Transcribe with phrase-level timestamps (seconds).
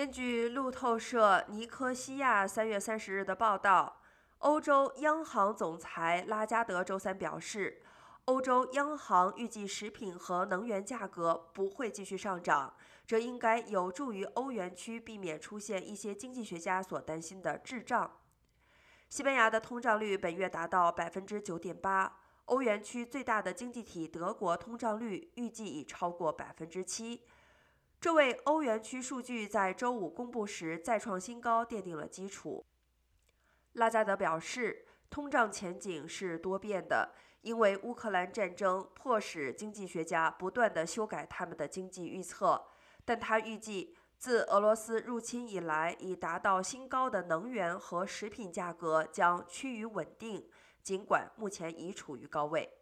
[0.00, 4.00] 根据路透社尼科西亚三月三十日的报道，
[4.38, 7.82] 欧洲央行总裁拉加德周三表示，
[8.24, 12.74] 欧洲央行预计食品和能源价格不会继续上涨，
[13.06, 18.10] 这应该有助于欧元区避免出现一些经济学家所担心的滞胀。
[19.10, 27.20] 西班牙的通胀率本月达到百分之九点八，欧元区最大的经济体德国通胀率预计已超过百分之七。
[28.00, 32.64] 这为欧元区数据在周五公布时再创新高奠定了基础。
[33.74, 42.64] 拉加德表示，通胀前景是多变的，因为乌克兰战争迫使经济学家不断地修改他们的经济预测。
[43.04, 50.48] 但他预计，自俄罗斯入侵以来已达到新高的能源和食品价格将趋于稳定，
[50.82, 52.79] 尽管目前已处于高位。